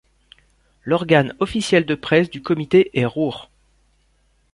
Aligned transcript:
L'organe 0.83 1.35
officiel 1.39 1.85
de 1.85 1.93
presse 1.93 2.31
du 2.31 2.41
Comité 2.41 2.89
est 2.99 3.05
Ruch. 3.05 3.49